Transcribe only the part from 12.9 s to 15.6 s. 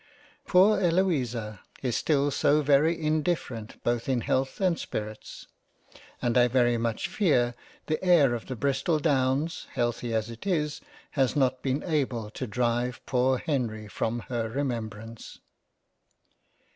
poor Henry from her remembrance.